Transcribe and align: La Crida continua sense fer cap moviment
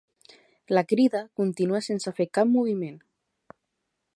La 0.77 0.81
Crida 0.91 1.21
continua 1.41 1.81
sense 1.89 2.15
fer 2.21 2.27
cap 2.39 2.51
moviment 2.55 2.99